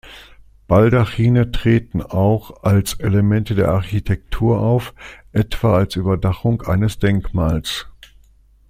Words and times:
Baldachine 0.65 1.51
treten 1.51 2.01
auch 2.01 2.63
als 2.63 2.95
Elemente 2.95 3.53
der 3.53 3.69
Architektur 3.69 4.59
auf, 4.59 4.95
etwa 5.31 5.75
als 5.77 5.95
Überdachung 5.95 6.63
eines 6.63 6.97
Denkmals. 6.97 7.85